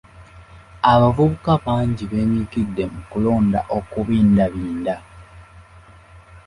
[0.91, 4.95] Abavubuka bangi beenyigidde mu kulonda okubindabinda.